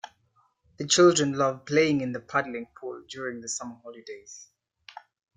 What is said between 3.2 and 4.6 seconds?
the summer holidays